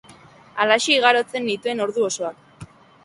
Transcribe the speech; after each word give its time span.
Halaxe 0.63 0.95
igarotzen 0.95 1.45
nituen 1.49 1.85
ordu 1.87 2.07
osoak. 2.09 2.69